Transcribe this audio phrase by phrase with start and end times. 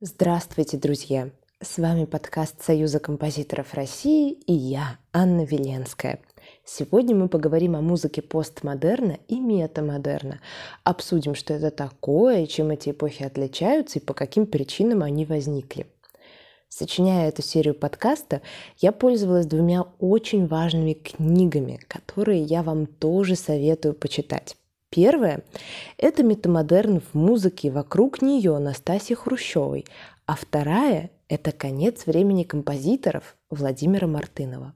[0.00, 1.30] Здравствуйте, друзья!
[1.60, 6.20] С вами подкаст Союза композиторов России и я, Анна Веленская.
[6.64, 10.38] Сегодня мы поговорим о музыке постмодерна и метамодерна.
[10.84, 15.88] Обсудим, что это такое, чем эти эпохи отличаются и по каким причинам они возникли.
[16.68, 18.40] Сочиняя эту серию подкаста,
[18.76, 24.56] я пользовалась двумя очень важными книгами, которые я вам тоже советую почитать.
[24.90, 25.44] Первое–
[25.98, 29.84] это метамодерн в музыке вокруг нее Настасьи Хрущевой,
[30.24, 34.74] а вторая– это «Конец времени композиторов» Владимира Мартынова.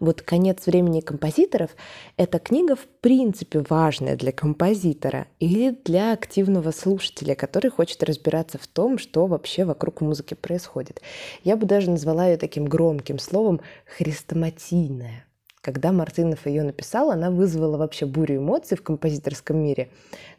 [0.00, 1.70] Вот «Конец времени композиторов»—
[2.18, 8.66] это книга в принципе важная для композитора или для активного слушателя, который хочет разбираться в
[8.66, 11.00] том, что вообще вокруг музыки происходит.
[11.42, 13.60] Я бы даже назвала ее таким громким словом
[13.96, 15.24] «хрестоматийная».
[15.62, 19.90] Когда Мартынов ее написал, она вызвала вообще бурю эмоций в композиторском мире.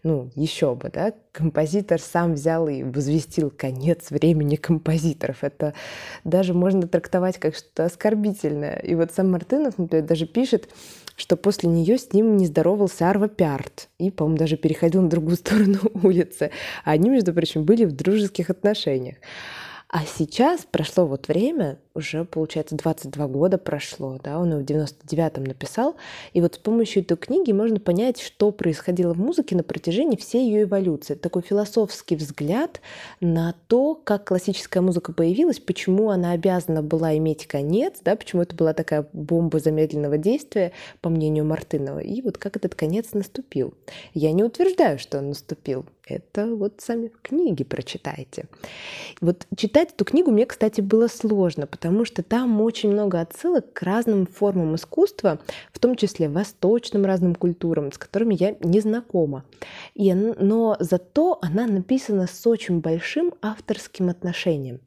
[0.03, 1.13] Ну, еще бы, да?
[1.31, 5.45] Композитор сам взял и возвестил конец времени композиторов.
[5.45, 5.75] Это
[6.25, 8.75] даже можно трактовать как что-то оскорбительное.
[8.79, 10.67] И вот сам Мартынов, например, даже пишет,
[11.15, 15.37] что после нее с ним не здоровался Арва Пярт и, по-моему, даже переходил на другую
[15.37, 16.51] сторону улицы.
[16.83, 19.15] А они, между прочим, были в дружеских отношениях.
[19.87, 25.43] А сейчас прошло вот время, уже, получается, 22 года прошло, да, он его в 99-м
[25.43, 25.95] написал,
[26.33, 30.47] и вот с помощью этой книги можно понять, что происходило в музыке на протяжении всей
[30.47, 31.13] ее эволюции.
[31.13, 32.81] Такой философский взгляд
[33.21, 38.55] на то, как классическая музыка появилась, почему она обязана была иметь конец, да, почему это
[38.55, 43.75] была такая бомба замедленного действия, по мнению Мартынова, и вот как этот конец наступил.
[44.15, 48.47] Я не утверждаю, что он наступил, это вот сами в книге прочитайте.
[49.21, 53.81] Вот читать эту книгу мне, кстати, было сложно, потому что там очень много отсылок к
[53.81, 55.39] разным формам искусства,
[55.73, 59.43] в том числе восточным разным культурам, с которыми я не знакома.
[59.93, 64.79] И, но зато она написана с очень большим авторским отношением.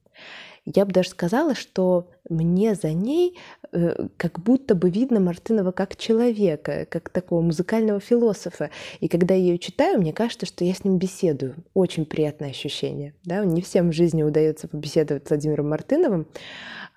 [0.67, 3.39] Я бы даже сказала, что мне за ней
[3.71, 8.71] э, как будто бы видно Мартынова как человека, как такого музыкального философа.
[8.99, 11.55] И когда я ее читаю, мне кажется, что я с ним беседую.
[11.73, 13.15] Очень приятное ощущение.
[13.23, 13.45] Да?
[13.45, 16.27] Не всем в жизни удается побеседовать с Владимиром Мартыновым,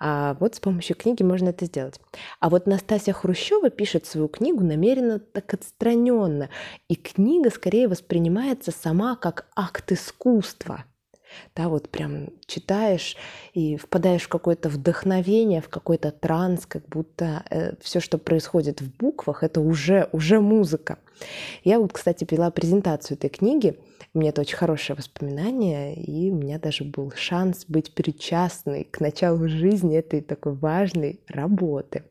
[0.00, 2.00] а вот с помощью книги можно это сделать.
[2.40, 6.48] А вот Настасья Хрущева пишет свою книгу намеренно так отстраненно,
[6.88, 10.84] и книга скорее воспринимается сама как акт искусства–
[11.54, 13.16] да, вот прям читаешь
[13.52, 18.96] и впадаешь в какое-то вдохновение, в какой-то транс, как будто э, все, что происходит в
[18.96, 20.98] буквах, это уже, уже музыка.
[21.64, 23.78] Я вот, кстати, пила презентацию этой книги,
[24.14, 29.48] меня это очень хорошее воспоминание, и у меня даже был шанс быть причастной к началу
[29.48, 32.04] жизни этой такой важной работы.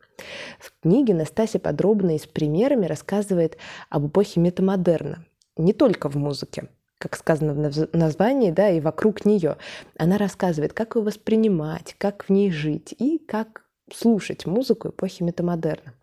[0.60, 3.58] В книге Настасья подробно и с примерами рассказывает
[3.90, 5.26] об эпохе метамодерна,
[5.58, 9.58] не только в музыке, как сказано в названии, да, и вокруг нее.
[9.98, 15.94] Она рассказывает, как ее воспринимать, как в ней жить и как слушать музыку эпохи метамодерна.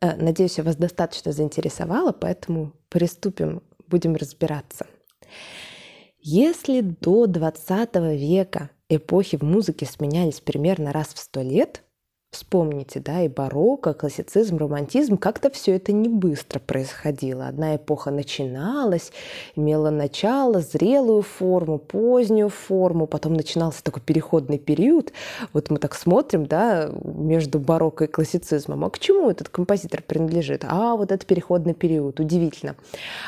[0.00, 4.86] Э, надеюсь, я вас достаточно заинтересовала, поэтому приступим, будем разбираться.
[6.18, 11.82] Если до 20 века эпохи в музыке сменялись примерно раз в сто лет,
[12.32, 17.46] Вспомните, да, и барокко, классицизм, романтизм, как-то все это не быстро происходило.
[17.46, 19.12] Одна эпоха начиналась,
[19.54, 25.12] имела начало, зрелую форму, позднюю форму, потом начинался такой переходный период.
[25.52, 28.82] Вот мы так смотрим, да, между барокко и классицизмом.
[28.86, 30.64] А к чему этот композитор принадлежит?
[30.66, 32.76] А, вот этот переходный период, удивительно.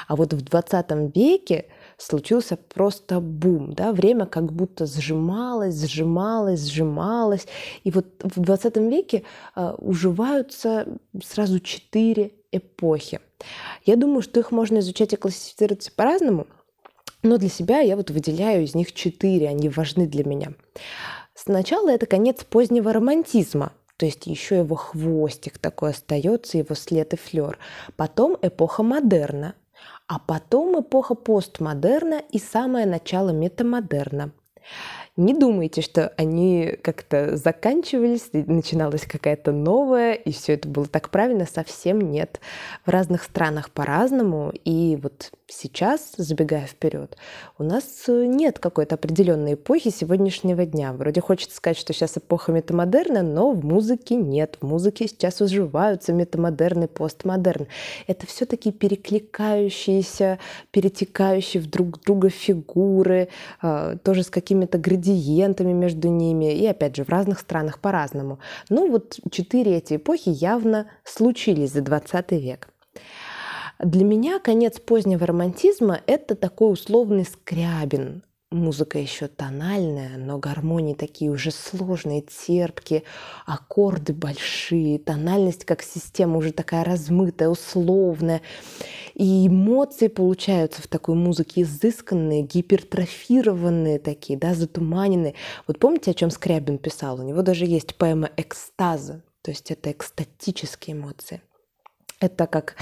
[0.09, 1.67] А вот в 20 веке
[1.97, 7.47] случился просто бум, да, время как будто сжималось, сжималось, сжималось.
[7.85, 9.23] И вот в 20 веке
[9.55, 10.87] э, уживаются
[11.23, 13.21] сразу четыре эпохи.
[13.85, 16.47] Я думаю, что их можно изучать и классифицировать по-разному,
[17.23, 20.53] но для себя я вот выделяю из них четыре, они важны для меня.
[21.35, 27.17] Сначала это конец позднего романтизма, то есть еще его хвостик такой остается, его след и
[27.17, 27.59] флер.
[27.97, 29.55] Потом эпоха модерна,
[30.07, 34.33] а потом эпоха постмодерна и самое начало метамодерна.
[35.17, 41.47] Не думайте, что они как-то заканчивались, начиналась какая-то новая, и все это было так правильно,
[41.47, 42.41] совсем нет.
[42.85, 47.17] В разных странах по-разному, и вот сейчас, забегая вперед,
[47.59, 50.93] у нас нет какой-то определенной эпохи сегодняшнего дня.
[50.93, 54.59] Вроде хочется сказать, что сейчас эпоха метамодерна, но в музыке нет.
[54.61, 57.69] В музыке сейчас уживаются метамодерн и постмодерн.
[58.09, 60.41] Это все-таки перекликающиеся,
[60.73, 63.29] перетекающие в друг друга фигуры,
[63.63, 68.39] а, тоже с какими-то градиентами градиентами между ними, и опять же в разных странах по-разному.
[68.71, 72.69] Но вот четыре эти эпохи явно случились за 20 век.
[73.81, 78.23] Для меня конец позднего романтизма– это такой условный скрябин.
[78.55, 83.03] Музыка еще тональная, но гармонии такие уже сложные, терпкие,
[83.45, 88.41] аккорды большие, тональность как система уже такая размытая, условная.
[89.15, 95.35] И эмоции получаются в такой музыке изысканные, гипертрофированные такие, да, затуманенные.
[95.67, 97.21] Вот помните, о чем Скрябин писал?
[97.21, 101.43] У него даже есть поэма «Экстаза», то есть это экстатические эмоции.
[102.21, 102.77] Это как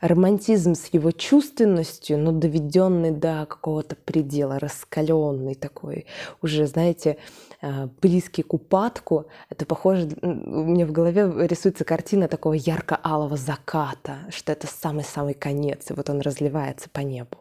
[0.00, 6.06] романтизм с его чувственностью, но доведенный до какого-то предела, раскаленный такой,
[6.42, 7.18] уже, знаете,
[7.60, 9.26] э, близкий к упадку.
[9.50, 15.90] Это похоже, у меня в голове рисуется картина такого ярко-алого заката, что это самый-самый конец,
[15.90, 17.38] и вот он разливается по небу.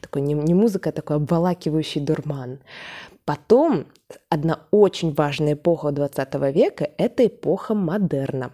[0.00, 2.60] Такой не, не музыка, а такой обволакивающий дурман.
[3.24, 3.86] Потом
[4.30, 8.52] одна очень важная эпоха 20 века– это эпоха модерна.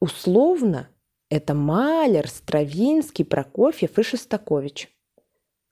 [0.00, 0.88] Условно
[1.30, 4.90] это Малер, Стравинский, Прокофьев и Шостакович.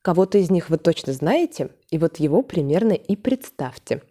[0.02, 4.02] Кого-то из них вы точно знаете, и вот его примерно и представьте.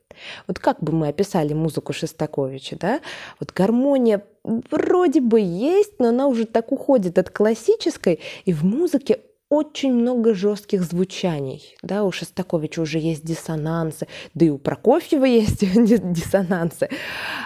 [0.47, 3.01] Вот как бы мы описали музыку Шостаковича, да?
[3.39, 9.19] Вот гармония вроде бы есть, но она уже так уходит от классической, и в музыке
[9.51, 11.75] очень много жестких звучаний.
[11.83, 15.59] Да, у Шостаковича уже есть диссонансы, да и у Прокофьева есть
[16.13, 16.89] диссонансы.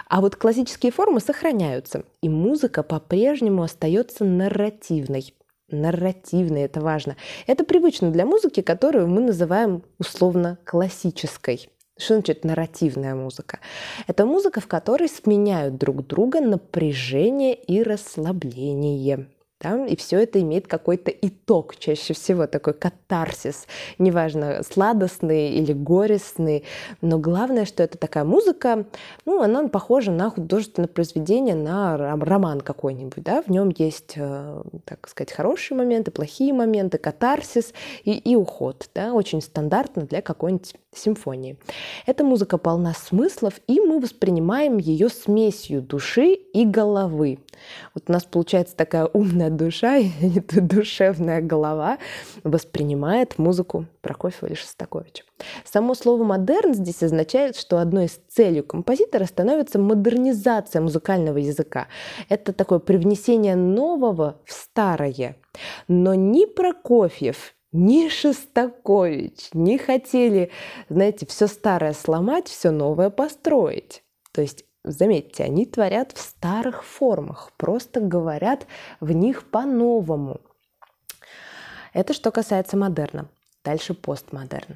[0.08, 5.34] А вот классические формы сохраняются, и музыка по-прежнему остается нарративной.
[5.72, 7.18] Нарративной, это важно.
[7.48, 11.70] Это привычно для музыки, которую мы называем условно классической.
[11.98, 13.60] Что значит нарративная музыка?
[14.06, 19.28] Это музыка, в которой сменяют друг друга напряжение и расслабление.
[19.66, 19.84] Да?
[19.88, 23.66] И все это имеет какой-то итог, чаще всего такой катарсис,
[23.98, 26.66] неважно, сладостный или горестный,
[27.02, 28.86] но главное, что это такая музыка,
[29.26, 35.10] ну, она похожа на художественное произведение, на роман какой-нибудь, да, в нем есть, э, так
[35.10, 37.74] сказать, хорошие моменты, плохие моменты, катарсис
[38.04, 41.58] и, и уход, да, очень стандартно для какой-нибудь симфонии.
[42.06, 47.40] Эта музыка полна смыслов, и мы воспринимаем ее смесью души и головы.
[47.94, 50.10] Вот у нас получается такая умная душа, и
[50.52, 51.98] душевная голова
[52.44, 55.24] воспринимает музыку Прокофьева или Шостаковича.
[55.64, 61.88] Само слово «модерн» здесь означает, что одной из целей композитора становится модернизация музыкального языка.
[62.30, 65.38] Это такое привнесение нового в старое.
[65.88, 70.52] Но ни Прокофьев, ни Шостакович не хотели,
[70.90, 74.04] знаете, все старое сломать, все новое построить.
[74.32, 78.68] То есть Заметьте, они творят в старых формах, просто говорят
[79.00, 80.42] в них по-новому.
[81.92, 83.28] Это что касается модерна.
[83.66, 84.76] Дальше постмодерн.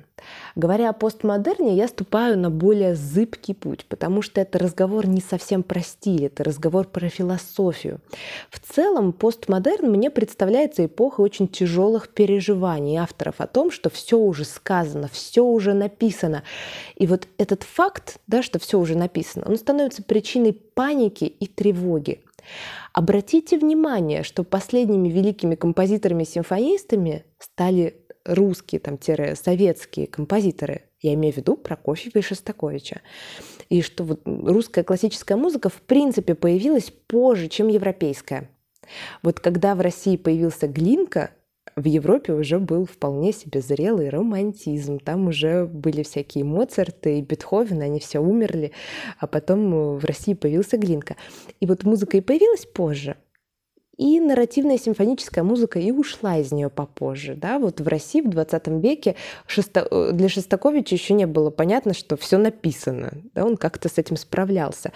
[0.55, 5.61] Говоря о постмодерне, я ступаю на более зыбкий путь, потому что это разговор не совсем
[5.61, 7.99] про стиль, это разговор про философию.
[8.49, 14.43] В целом, постмодерн мне представляется эпохой очень тяжелых переживаний авторов о том, что все уже
[14.43, 16.41] сказано, все уже написано.
[16.95, 22.23] И вот этот факт, да, что все уже написано, он становится причиной паники и тревоги.
[22.93, 27.95] Обратите внимание, что последними великими композиторами-симфонистами стали
[28.29, 33.01] русские, там, советские композиторы, я имею в виду Прокофьева и Шостаковича.
[33.69, 38.49] И что вот русская классическая музыка в принципе появилась позже, чем европейская.
[39.21, 41.31] Вот когда в России появился Глинка,
[41.75, 44.99] в Европе уже был вполне себе зрелый романтизм.
[44.99, 48.71] Там уже были всякие Моцарты и Бетховен, они все умерли,
[49.19, 51.15] а потом в России появился Глинка.
[51.59, 53.15] И вот музыка и появилась позже–
[53.99, 57.35] и нарративная симфоническая музыка и ушла из нее попозже.
[57.35, 57.59] Да?
[57.59, 59.15] Вот в России в 20 веке
[59.45, 59.85] Шесто...
[59.91, 63.11] Э, для Шостаковича еще не было понятно, что все написано.
[63.35, 63.45] Да?
[63.45, 64.93] Он как-то с этим справлялся.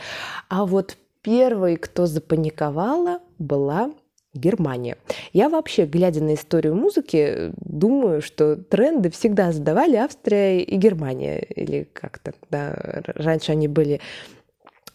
[0.48, 3.92] А вот первой, кто запаниковала, была
[4.34, 4.98] Германия.
[5.34, 11.40] Я вообще, глядя на историю музыки, думаю, что тренды всегда задавали Австрия и Германия.
[11.40, 14.00] Или как-то, да, раньше они были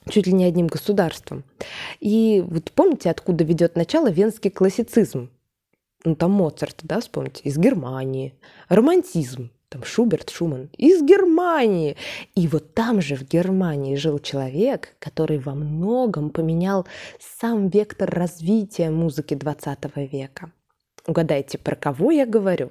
[0.08, 1.44] чуть ли не одним государством.
[2.00, 5.30] И вот помните, откуда ведет начало венский классицизм?
[6.04, 8.34] Ну, там Моцарт, да, вспомните, из Германии.
[8.68, 11.96] Романтизм, там Шуберт, Шуман, из Германии.
[12.34, 16.86] И вот там же, в Германии, жил человек, который во многом поменял
[17.40, 19.78] сам вектор развития музыки 20
[20.12, 20.52] века.
[21.06, 22.70] Угадайте, про кого я говорю?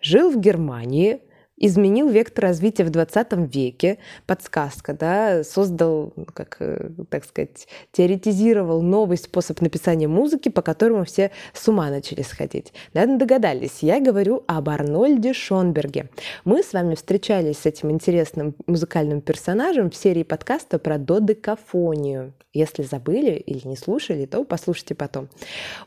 [0.00, 1.20] Жил в Германии–
[1.62, 8.82] изменил вектор развития в 20 веке, подсказка, да, создал, ну, как, э, так сказать, теоретизировал
[8.82, 12.72] новый способ написания музыки, по которому все с ума начали сходить.
[12.92, 16.10] Наверное, догадались, я говорю об Арнольде Шонберге.
[16.44, 22.32] Мы с вами встречались с этим интересным музыкальным персонажем в серии подкаста про додекафонию.
[22.54, 25.28] Если забыли или не слушали, то послушайте потом.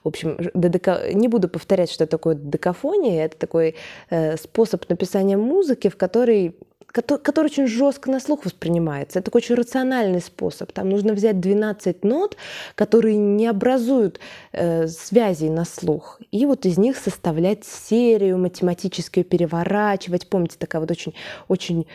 [0.04, 1.14] В общем, додека...
[1.14, 3.26] не буду повторять, что такое додекафония.
[3.26, 3.76] Это такой
[4.10, 6.56] э, способ написания музыки, в которой
[6.96, 9.20] который, который очень жестко на слух воспринимается.
[9.20, 10.72] Это такой очень рациональный способ.
[10.72, 12.38] Там нужно взять 12 нот,
[12.76, 14.22] которые не образуют
[14.54, 20.30] э, связей на слух, и вот из них составлять серию, математически переворачивать.
[20.30, 21.14] Помните, такая вот очень,
[21.50, 21.86] очень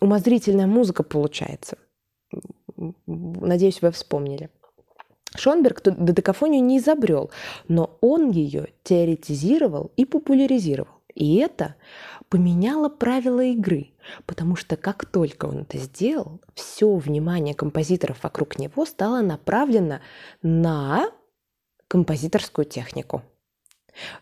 [0.00, 1.76] умозрительная музыка получается.
[3.06, 4.50] Надеюсь, вы вспомнили.
[5.34, 7.30] Шонберг додекафонию не изобрел,
[7.66, 10.97] но он ее теоретизировал и популяризировал.
[11.18, 11.74] И это
[12.28, 13.90] поменяло правила игры,
[14.24, 19.98] потому что как только он это сделал, все внимание композиторов вокруг него стало направлено
[20.42, 21.10] на
[21.88, 23.24] композиторскую технику.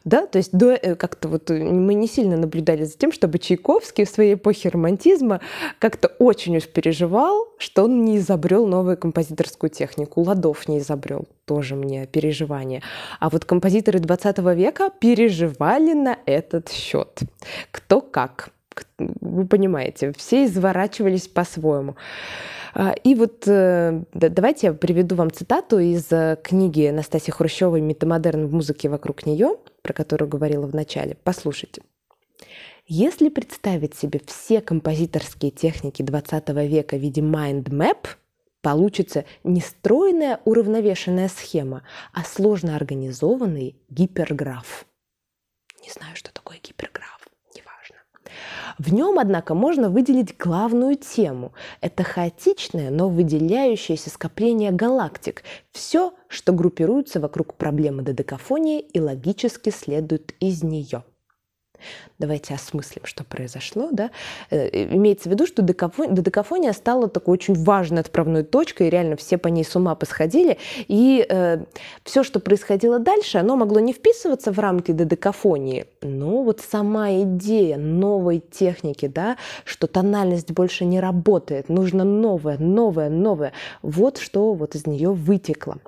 [0.04, 3.38] Да, то есть до, э, как-то вот э, мы не сильно наблюдали за тем, чтобы
[3.38, 5.40] Чайковский в своей эпохе романтизма
[5.78, 10.22] как-то очень уж переживал, что он не изобрел новую композиторскую технику.
[10.22, 12.82] Ладов не изобрел, тоже мне переживание.
[13.20, 17.20] А вот композиторы 20 века переживали на этот счет.
[17.70, 18.50] Кто как.
[18.98, 21.96] Вы понимаете, все изворачивались по-своему.
[22.74, 28.46] А, и вот э, давайте я приведу вам цитату из э, книги Настасьи Хрущевой «Метамодерн
[28.46, 31.16] в музыке вокруг нее», про которую говорила в начале.
[31.24, 31.82] Послушайте.
[32.86, 38.08] Если представить себе все композиторские техники 20 века в виде mind map,
[38.60, 44.86] получится не стройная уравновешенная схема, а сложно организованный гиперграф.
[45.82, 47.15] Не знаю, что такое гиперграф.
[48.78, 51.52] В нем, однако, можно выделить главную тему.
[51.80, 55.42] Это хаотичное, но выделяющееся скопление галактик.
[55.72, 61.04] Все, что группируется вокруг проблемы додекафонии и логически следует из нее–
[62.18, 63.88] Давайте осмыслим, что произошло.
[63.92, 64.10] Да?
[64.50, 69.38] Э, имеется в виду, что додекафония стала такой очень важной отправной точкой, и реально все
[69.38, 70.58] по ней с ума посходили.
[70.88, 71.64] И э,
[72.04, 77.76] все, что происходило дальше, оно могло не вписываться в рамки додекафонии, но вот сама идея
[77.76, 83.52] новой техники, да, что тональность больше не работает, нужно новое, новое, новое,
[83.82, 85.78] вот что вот из нее вытекло.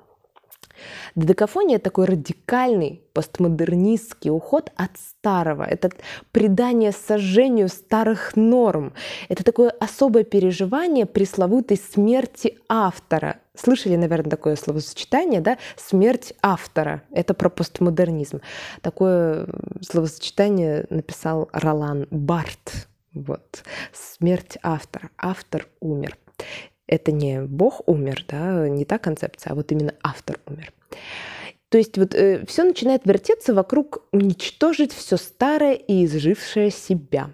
[1.15, 5.63] Додекафония– такой радикальный постмодернистский уход от старого.
[5.63, 5.89] Это
[6.31, 8.93] предание сожжению старых норм.
[9.27, 13.39] Это такое особое переживание пресловутой смерти автора.
[13.55, 15.57] Слышали, наверное, такое словосочетание, да?
[15.75, 17.03] Смерть автора.
[17.11, 18.41] Это про постмодернизм.
[18.81, 19.47] Такое
[19.81, 22.87] словосочетание написал Ролан Барт.
[23.13, 23.63] Вот.
[23.91, 25.09] Смерть автора.
[25.17, 26.17] Автор умер
[26.89, 30.73] это не Бог умер, да, не та концепция, а вот именно автор умер.
[31.69, 37.29] То есть вот э, все начинает вертеться вокруг уничтожить все старое и изжившее себя.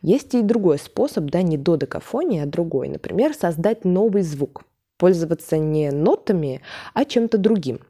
[0.00, 2.88] Есть и другой способ, да, не до додекафония, а другой.
[2.88, 4.62] Например, создать новый звук
[4.96, 6.60] пользоваться не нотами,
[6.94, 7.80] а чем-то другим.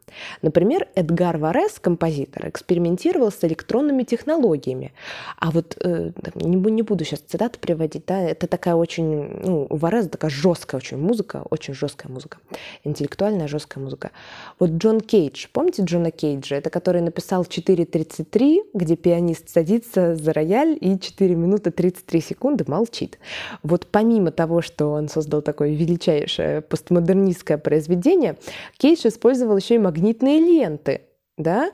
[0.43, 4.93] Например, Эдгар Варес, композитор, экспериментировал с электронными технологиями.
[5.38, 10.09] А вот э, не, буду сейчас цитаты приводить, да, это такая очень, ну, у Варес
[10.09, 12.38] такая жесткая очень музыка, очень жесткая музыка,
[12.85, 14.11] интеллектуальная жесткая музыка.
[14.59, 16.57] Вот Джон Кейдж, помните Джона Кейджа?
[16.57, 23.19] Это который написал 4.33, где пианист садится за рояль и 4 минуты 33 секунды молчит.
[23.62, 28.37] Вот помимо того, что он создал такое величайшее постмодернистское модернистское произведение,
[28.76, 30.00] Кейдж использовал еще и магнитные
[30.38, 31.02] ленты.
[31.37, 31.71] Да?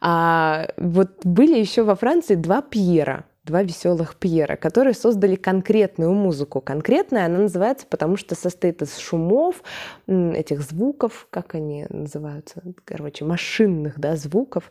[0.00, 6.60] А вот были еще во Франции два Пьера, два веселых Пьера, которые создали конкретную музыку.
[6.60, 9.62] Конкретная она называется, потому что состоит из шумов,
[10.06, 14.70] этих звуков, как они называются, короче, машинных да, звуков.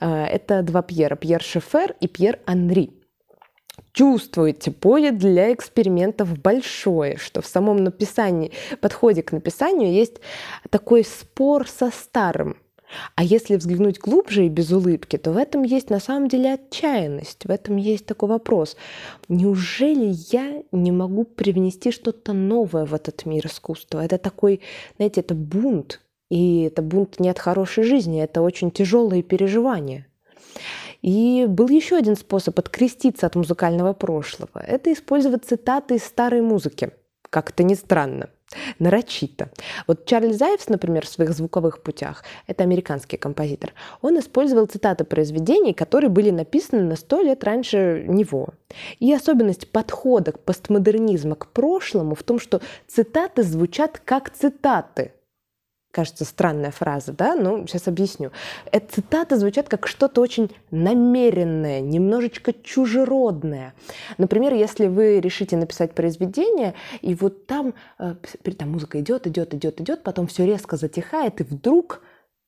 [0.00, 3.01] А, это два Пьера, Пьер Шефер и Пьер Анри
[3.92, 10.20] чувствуете поле для экспериментов большое, что в самом написании, подходе к написанию есть
[10.70, 12.56] такой спор со старым.
[13.14, 17.44] А если взглянуть глубже и без улыбки, то в этом есть на самом деле отчаянность,
[17.44, 18.76] в этом есть такой вопрос.
[19.28, 24.04] Неужели я не могу привнести что-то новое в этот мир искусства?
[24.04, 24.60] Это такой,
[24.96, 30.06] знаете, это бунт, и это бунт не от хорошей жизни, это очень тяжелые переживания.
[31.02, 34.58] И был еще один способ откреститься от музыкального прошлого.
[34.64, 36.92] Это использовать цитаты из старой музыки.
[37.28, 38.28] Как это ни странно
[38.78, 39.50] нарочито.
[39.86, 45.72] Вот Чарльз Зайвс, например, в своих звуковых путях, это американский композитор, он использовал цитаты произведений,
[45.72, 48.50] которые были написаны на сто лет раньше него.
[48.98, 55.12] И особенность подхода к постмодернизма к прошлому в том, что цитаты звучат как цитаты–
[55.92, 58.32] кажется, странная фраза, да, но сейчас объясню.
[58.72, 63.74] Эти цитаты звучат как что-то очень намеренное, немножечко чужеродное.
[64.18, 68.14] Например, если вы решите написать произведение, и вот там, э,
[68.58, 72.00] там музыка идет, идет, идет, идет, потом все резко затихает, и вдруг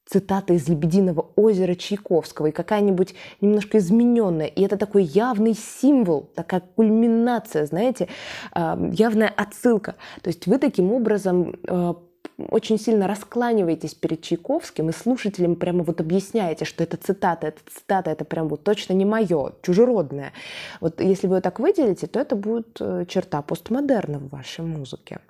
[0.07, 4.47] цитата из «Лебединого озера» Чайковского и какая-нибудь немножко измененная.
[4.47, 8.09] И это такой явный символ, такая кульминация, знаете,
[8.55, 9.97] явная отсылка.
[10.23, 11.95] То есть вы таким образом э,
[12.37, 18.11] очень сильно раскланиваетесь перед Чайковским и слушателям прямо вот объясняете, что это цитата, это цитата,
[18.11, 20.33] это прям вот точно не мое, чужеродное.
[20.81, 25.21] Вот если вы ее так выделите, то это будет э, черта постмодерна в вашей музыке.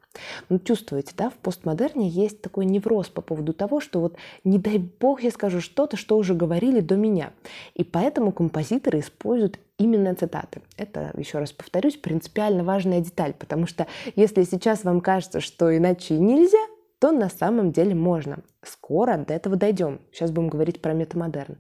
[0.49, 4.78] Ну, чувствуете, да, в постмодерне есть такой невроз по поводу того, что вот не дай
[4.78, 7.32] бог я скажу что-то, что уже говорили до меня.
[7.75, 10.62] И поэтому композиторы используют именно цитаты.
[10.76, 16.16] Это, еще раз повторюсь, принципиально важная деталь, потому что если сейчас вам кажется, что иначе
[16.16, 16.64] нельзя,
[17.04, 18.38] то на самом деле можно.
[18.62, 20.00] Скоро до этого дойдем.
[20.11, 21.58] Сейчас будем говорить про метамодерн.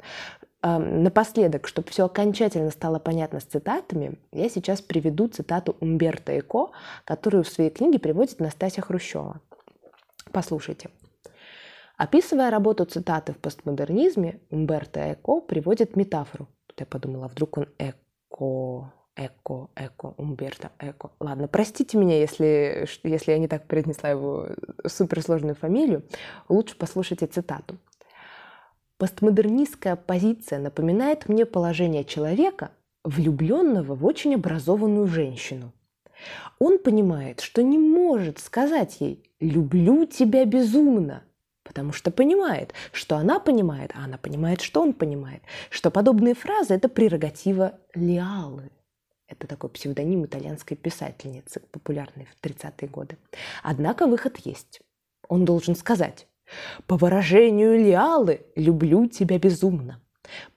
[0.62, 6.70] Напоследок, чтобы все окончательно стало понятно с цитатами, я сейчас приведу цитату Умберто Эко,
[7.04, 9.42] которую в своей книге приводит Настасья Хрущева.
[10.32, 10.88] Послушайте.
[11.98, 16.48] Описывая работу цитаты в постмодернизме, Умберто Эко приводит метафору.
[16.68, 21.10] Тут я подумала, а вдруг он Эко, Эко, Эко, Умберто Эко.
[21.20, 24.48] Ладно, простите меня, если, если я не так произнесла его
[24.86, 26.02] суперсложную фамилию.
[26.48, 27.76] Лучше послушайте цитату.
[28.98, 32.70] Постмодернистская позиция напоминает мне положение человека,
[33.04, 35.72] влюбленного в очень образованную женщину.
[36.58, 41.22] Он понимает, что не может сказать ей «люблю тебя безумно»,
[41.64, 46.74] потому что понимает, что она понимает, а она понимает, что он понимает, что подобные фразы–
[46.74, 48.70] это прерогатива Лиалы.
[49.38, 53.16] Это такой псевдоним итальянской писательницы, популярной в 30-е годы.
[53.62, 54.80] Однако выход есть.
[55.28, 56.26] Он должен сказать
[56.86, 60.00] по выражению Лиалы, люблю тебя безумно.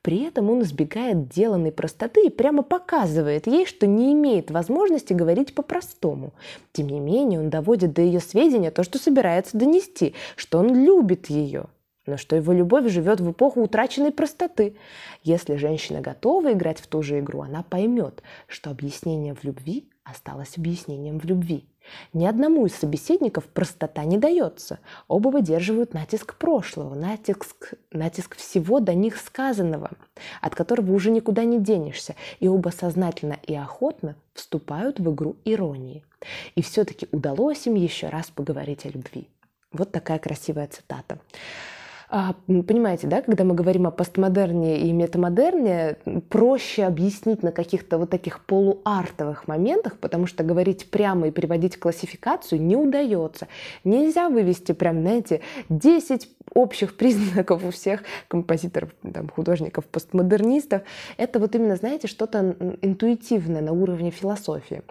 [0.01, 5.53] При этом он избегает деланной простоты и прямо показывает ей, что не имеет возможности говорить
[5.53, 6.33] по-простому.
[6.71, 11.29] Тем не менее, он доводит до ее сведения то, что собирается донести, что он любит
[11.29, 11.65] ее,
[12.07, 14.75] но что его любовь живет в эпоху утраченной простоты.
[15.23, 20.57] Если женщина готова играть в ту же игру, она поймет, что объяснение в любви осталось
[20.57, 21.65] объяснением в любви.
[22.13, 24.79] Ни одному из собеседников простота не дается.
[25.07, 29.91] Оба выдерживают натиск прошлого, натиск, натиск всего до них сказанного,
[30.41, 36.03] от которого уже никуда не денешься, и оба сознательно и охотно вступают в игру иронии.
[36.55, 39.29] И все-таки удалось им еще раз поговорить о любви.
[39.71, 41.19] Вот такая красивая цитата.
[42.09, 45.97] А, понимаете, да, когда мы говорим о постмодерне и метамодерне,
[46.29, 52.61] проще объяснить на каких-то вот таких полуартовых моментах, потому что говорить прямо и приводить классификацию
[52.61, 53.49] не удается.
[53.83, 60.83] Нельзя вывести прям, знаете, 10 общих признаков у всех композиторов, там, художников, постмодернистов.
[61.17, 64.81] Это вот именно, знаете, что-то интуитивное на уровне философии.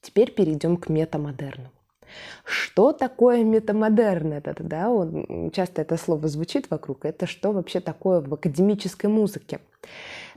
[0.00, 1.73] Теперь перейдем к метамодерну.
[2.44, 4.34] Что такое метамодерн?
[4.34, 7.04] Это, да, он, часто это слово звучит вокруг.
[7.04, 9.60] Это что вообще такое в академической музыке?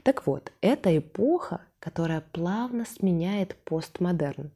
[0.02, 4.50] Так вот, это эпоха, которая плавно сменяет постмодерн.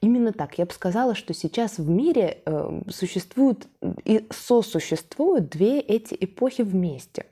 [0.00, 0.58] Именно так.
[0.58, 3.66] Я бы сказала, что сейчас в мире э, существуют
[4.04, 7.26] и сосуществуют две эти эпохи вместе.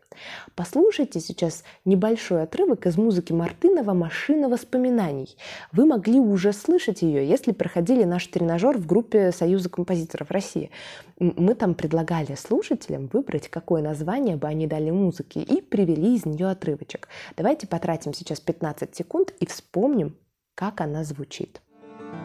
[0.55, 5.37] Послушайте сейчас небольшой отрывок из музыки Мартынова «Машина воспоминаний».
[5.73, 10.71] Вы могли уже слышать ее, если проходили наш тренажер в группе Союза композиторов России.
[11.19, 16.49] Мы там предлагали слушателям выбрать, какое название бы они дали музыке, и привели из нее
[16.49, 17.09] отрывочек.
[17.37, 20.17] Давайте потратим сейчас 15 секунд и вспомним,
[20.55, 21.61] как она звучит.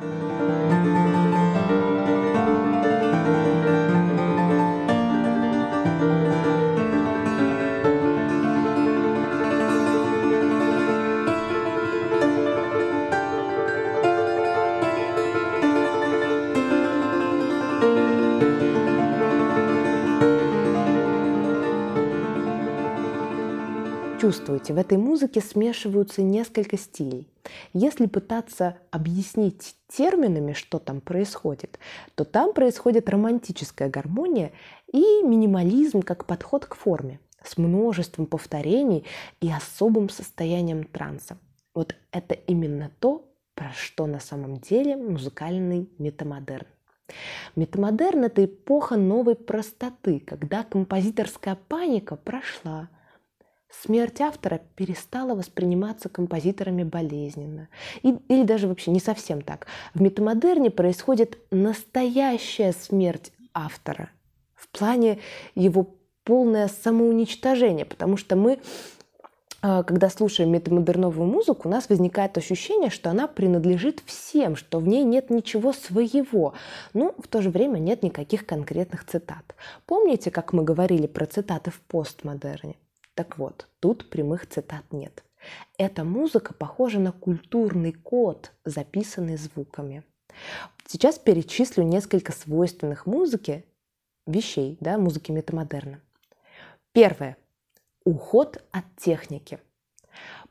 [0.01, 0.38] thank you
[24.29, 27.27] чувствуете, в этой музыке смешиваются несколько стилей.
[27.73, 31.79] Если пытаться объяснить терминами, что там происходит,
[32.13, 34.51] то там происходит романтическая гармония
[34.93, 39.03] и минимализм как подход к форме с множеством повторений
[39.41, 41.39] и особым состоянием транса.
[41.73, 46.67] Вот это именно то, про что на самом деле музыкальный метамодерн.
[47.55, 52.89] Метамодерн– это эпоха новой простоты, когда композиторская паника прошла–
[53.69, 57.69] смерть автора перестала восприниматься композиторами болезненно.
[58.03, 59.67] И, или даже вообще не совсем так.
[59.93, 64.09] В метамодерне происходит настоящая смерть автора
[64.59, 65.19] в плане
[65.55, 68.59] его полное самоуничтожение, потому что мы
[69.61, 74.87] а, когда слушаем метамодерновую музыку, у нас возникает ощущение, что она принадлежит всем, что в
[74.87, 76.53] ней нет ничего своего.
[76.93, 79.55] Но в то же время нет никаких конкретных цитат.
[79.85, 82.75] Помните, как мы говорили про цитаты в постмодерне?
[83.19, 85.25] Так вот, тут прямых цитат нет.
[85.77, 90.03] Эта музыка похожа на культурный код, записанный звуками.
[90.85, 93.65] Сейчас перечислю несколько свойственных музыке
[94.25, 95.99] вещей, да, музыки метамодерна.
[96.93, 97.35] Первое
[98.05, 99.59] уход от техники.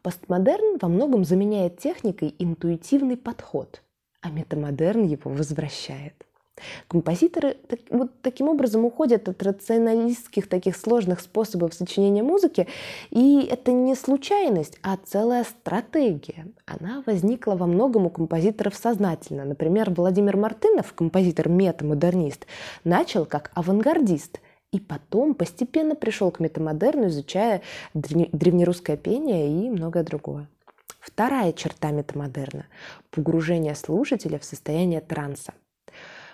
[0.03, 3.81] Постмодерн во многом заменяет техникой интуитивный подход,
[4.21, 6.28] а метамодерн его возвращает.
[6.89, 12.67] Композиторы так, вот таким образом уходят от рационалистских таких сложных способов сочинения музыки,
[13.11, 16.47] и это не случайность, а целая стратегия.
[16.67, 19.45] Она возникла во многом у композиторов сознательно.
[19.45, 22.47] Например, Владимир Мартынов, композитор-метамодернист,
[22.85, 24.41] начал как авангардист–
[24.73, 27.63] и потом постепенно пришел к метамодерну, изучая
[27.95, 30.49] древнерусское пение и многое другое.
[31.01, 32.67] Вторая черта метамодерна–
[33.11, 35.55] погружение слушателя в состояние транса.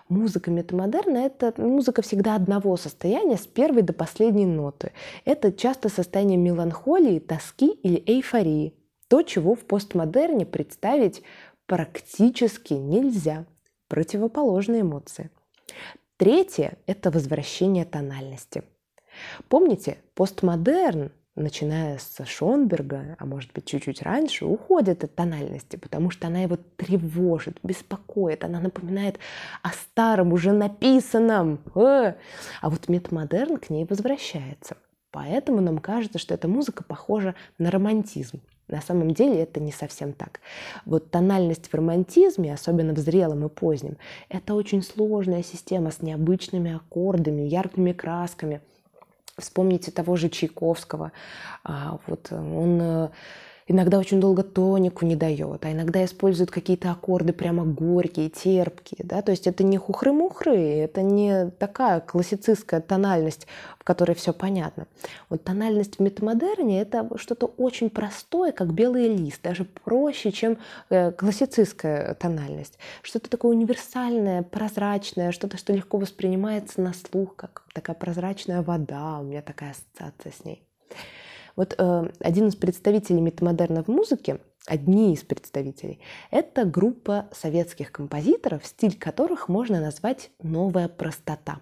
[0.09, 4.93] Музыка метамодерна– это музыка всегда одного состояния с первой до последней ноты.
[5.25, 8.75] Это часто состояние меланхолии, тоски или эйфории.
[9.09, 11.23] То, чего в постмодерне представить
[11.67, 13.47] практически нельзя.
[13.89, 15.31] Противоположные эмоции.
[16.17, 18.63] Третье– это возвращение тональности.
[19.49, 26.29] Помните, постмодерн, начиная с Шонберга, а может быть чуть-чуть раньше, уходит от тональности, потому что
[26.29, 29.19] она его тревожит, беспокоит, она напоминает
[29.63, 31.61] о старом, уже написанном.
[31.75, 32.15] Э!
[32.61, 34.77] А вот метамодерн к ней возвращается.
[35.11, 38.41] Поэтому нам кажется, что эта музыка похожа на романтизм.
[38.67, 40.41] На самом деле это не совсем так.
[40.87, 46.75] Вот тональность в романтизме, особенно в зрелом и позднем, это очень сложная система с необычными
[46.75, 48.63] аккордами, яркими красками.
[49.39, 51.13] Вспомните того же Чайковского.
[51.65, 53.09] А, вот он э,
[53.67, 59.05] иногда очень долго тонику не дает, а иногда использует какие-то аккорды прямо горькие, терпкие.
[59.05, 59.23] Да?
[59.23, 63.47] То есть это не хухры-мухры, это не такая классицистская тональность,
[63.79, 64.87] в которой все понятно.
[65.29, 70.59] Вот тональность в метамодерне– это что-то очень простое, как белый лист, даже проще, чем
[70.91, 72.79] э, классицистская тональность.
[73.03, 79.19] Что-то такое универсальное, прозрачное, что-то, что легко воспринимается на слух, как такая прозрачная вода.
[79.21, 80.63] У меня такая ассоциация с ней.
[81.57, 88.67] Вот э, один из представителей метамодерна в музыке, одни из представителей, это группа советских композиторов,
[88.67, 91.61] стиль которых можно назвать «новая простота».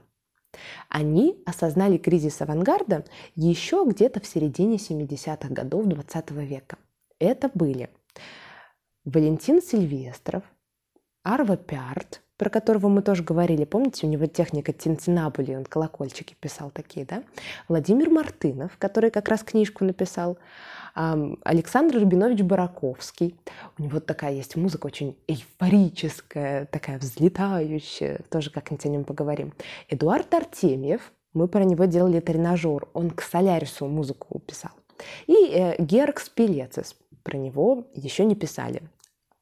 [0.88, 6.78] Они осознали кризис авангарда еще где-то в середине 70-х годов XX -го века.
[7.18, 7.88] Это были
[9.04, 10.42] Валентин Сильвестров,
[11.22, 13.64] Арва Пярт, про которого мы тоже говорили.
[13.64, 17.22] Помните, у него техника тинтинабули, он колокольчики писал такие, да?
[17.68, 20.38] Владимир Мартынов, который как раз книжку написал.
[20.94, 23.36] Александр Рубинович Бараковский.
[23.78, 28.18] У него такая есть музыка очень эйфорическая, такая взлетающая.
[28.28, 29.54] Тоже как-нибудь о нем поговорим.
[29.88, 31.12] Эдуард Артемьев.
[31.34, 32.88] Мы про него делали тренажер.
[32.92, 34.72] Он к Солярису музыку писал.
[35.28, 36.96] И э, Герк Спилецис.
[37.22, 38.82] Про него еще не писали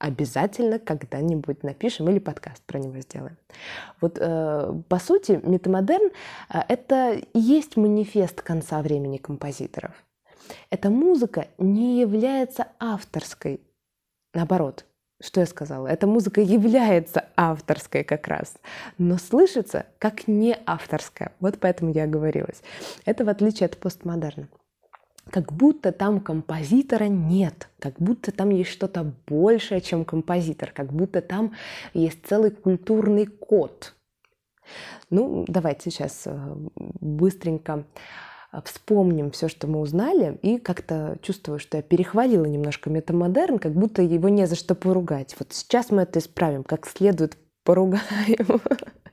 [0.01, 3.37] обязательно когда-нибудь напишем или подкаст про него сделаем.
[4.01, 6.11] Вот э, по сути метамодерн
[6.49, 9.93] э, это и есть манифест конца времени композиторов.
[10.71, 13.61] Эта музыка не является авторской,
[14.35, 14.87] наоборот.
[15.23, 15.87] Что я сказала?
[15.87, 18.55] Эта музыка является авторской как раз,
[18.97, 21.33] но слышится как не авторская.
[21.41, 22.63] Вот поэтому я оговорилась.
[23.05, 24.49] Это в отличие от постмодерна
[25.31, 31.21] как будто там композитора нет, как будто там есть что-то большее, чем композитор, как будто
[31.23, 31.55] там
[31.95, 33.95] есть целый культурный код.
[35.09, 36.55] Ну, давайте сейчас э,
[37.01, 37.85] быстренько
[38.53, 43.73] э, вспомним все, что мы узнали, и как-то чувствую, что я перехвалила немножко метамодерн, как
[43.73, 45.35] будто его не за что поругать.
[45.38, 48.61] Вот сейчас мы это исправим, как следует поругаем.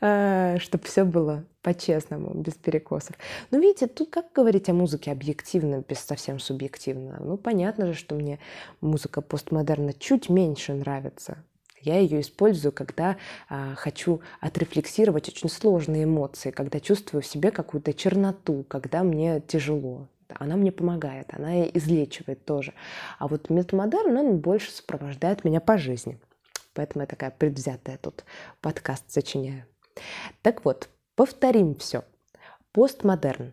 [0.00, 3.16] А, чтобы все было по-честному, без перекосов.
[3.50, 7.16] Но видите, тут как говорить о музыке объективно, без совсем субъективно?
[7.20, 8.38] Ну, понятно же, что мне
[8.80, 11.38] музыка постмодерна чуть меньше нравится.
[11.80, 13.16] Я ее использую, когда
[13.48, 20.08] а, хочу отрефлексировать очень сложные эмоции, когда чувствую в себе какую-то черноту, когда мне тяжело.
[20.28, 22.72] Она мне помогает, она излечивает тоже.
[23.18, 26.18] А вот метамодерн, он больше сопровождает меня по жизни.
[26.74, 28.24] Поэтому я такая предвзятая тут
[28.60, 29.64] подкаст сочиняю.
[30.42, 32.04] Так вот, повторим все.
[32.72, 33.52] Постмодерн.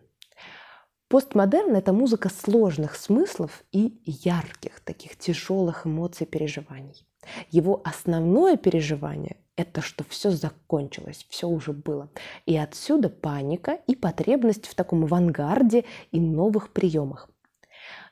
[1.08, 7.06] Постмодерн– это музыка сложных смыслов и ярких, таких тяжелых эмоций, переживаний.
[7.50, 12.08] Его основное переживание– это что все закончилось, все уже было.
[12.46, 17.28] И отсюда паника и потребность в таком авангарде и новых приемах.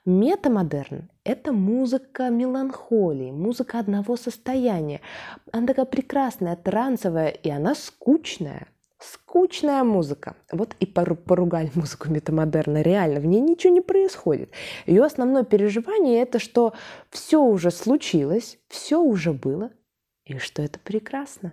[0.07, 5.03] Метамодерн– это музыка меланхолии, музыка одного состояния.
[5.53, 8.69] Она такая прекрасная, трансовая, и она скучная.
[8.99, 10.37] Скучная музыка.
[10.53, 12.81] Вот и поругали музыку метамодерна.
[12.81, 14.51] Реально, в ней ничего не происходит.
[14.87, 16.73] Ее основное переживание– это что
[17.11, 19.71] все уже случилось, все уже было,
[20.25, 21.53] и что это прекрасно.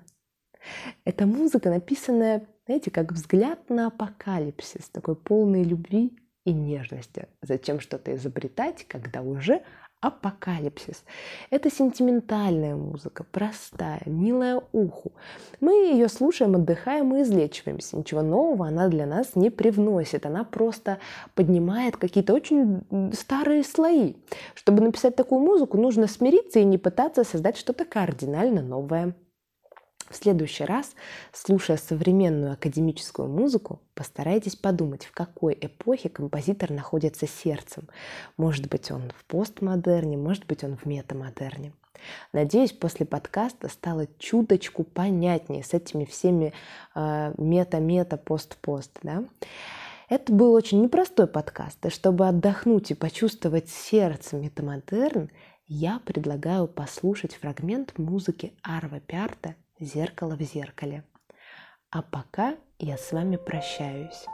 [1.04, 7.28] Это музыка, написанная, знаете, как взгляд на апокалипсис, такой полный любви и нежности.
[7.42, 9.64] Зачем что-то изобретать, когда уже
[10.00, 11.04] апокалипсис.
[11.50, 15.12] Это сентиментальная музыка, простая, милая уху.
[15.60, 17.98] Мы ее слушаем, отдыхаем и излечиваемся.
[17.98, 20.26] Ничего нового она для нас не привносит.
[20.26, 21.00] Она просто
[21.36, 22.84] поднимает какие-то очень
[23.14, 24.14] старые слои.
[24.54, 29.16] Чтобы написать такую музыку, нужно смириться и не пытаться создать что-то кардинально новое.
[30.10, 30.96] В следующий раз,
[31.34, 37.90] слушая современную академическую музыку, постарайтесь подумать, в какой эпохе композитор находится сердцем.
[38.38, 41.74] Может быть, он в постмодерне, может быть, он в метамодерне.
[42.32, 46.54] Надеюсь, после подкаста стало чуточку понятнее с этими всеми
[46.96, 49.00] мета-мета, пост-пост.
[49.04, 49.26] Да?
[50.08, 55.30] Это был очень непростой подкаст, и чтобы отдохнуть и почувствовать сердце метамодерн,
[55.68, 61.04] я предлагаю послушать фрагмент музыки Арва Пиарта зеркало в зеркале.
[61.90, 64.26] А пока я с вами прощаюсь.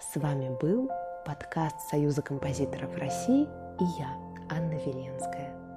[0.00, 0.90] С вами был
[1.26, 3.44] подкаст Союза композиторов России
[3.80, 4.16] и я,
[4.50, 5.69] Анна Веленская.